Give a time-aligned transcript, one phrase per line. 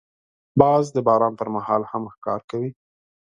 [0.59, 2.69] باز د باران پر مهال هم ښکار کوي